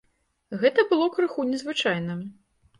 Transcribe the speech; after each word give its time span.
Гэта 0.63 0.85
было 0.95 1.07
крыху 1.17 1.47
незвычайна. 1.53 2.19